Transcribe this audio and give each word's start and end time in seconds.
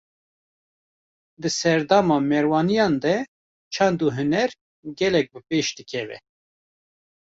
Di 1.41 1.49
serdema 1.57 2.17
Merwaniyan 2.29 2.95
de 3.05 3.15
çand 3.75 3.99
û 4.05 4.07
huner, 4.15 4.49
gelek 4.99 5.27
bi 5.33 5.39
pêş 5.49 5.67
dikeve 5.77 6.17